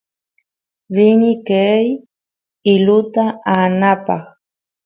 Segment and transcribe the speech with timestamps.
[0.93, 1.85] rini qeey
[2.73, 3.23] iluta
[3.55, 4.23] aanapaq